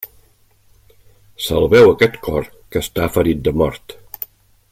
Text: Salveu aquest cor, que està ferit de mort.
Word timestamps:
Salveu 1.47 1.91
aquest 1.93 2.17
cor, 2.29 2.49
que 2.73 2.83
està 2.87 3.11
ferit 3.19 3.45
de 3.49 3.55
mort. 3.65 3.99